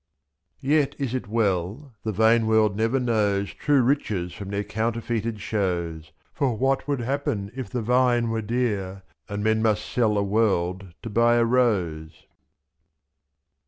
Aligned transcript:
Yet 0.61 0.95
is 0.97 1.13
it 1.13 1.27
well 1.27 1.93
the 2.01 2.11
vain 2.11 2.47
world 2.47 2.75
never 2.75 2.99
knows 2.99 3.53
True 3.53 3.83
riches 3.83 4.33
from 4.33 4.49
their 4.49 4.63
counterfeited 4.63 5.39
shows, 5.39 6.11
///' 6.23 6.33
For 6.33 6.57
what 6.57 6.87
would 6.87 7.01
happen 7.01 7.51
if 7.55 7.69
the 7.69 7.83
vine 7.83 8.31
were 8.31 8.41
dear. 8.41 9.03
And 9.29 9.43
men 9.43 9.61
must 9.61 9.85
sell 9.85 10.17
a 10.17 10.23
world 10.23 10.95
to 11.03 11.11
buy 11.11 11.35
a 11.35 11.45
rose! 11.45 12.25